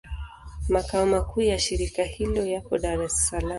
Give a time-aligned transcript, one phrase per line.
[0.69, 3.49] Makao makuu ya shirika hilo yapo Dar es Salaam.